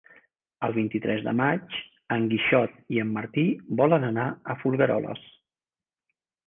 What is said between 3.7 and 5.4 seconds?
volen anar a Folgueroles.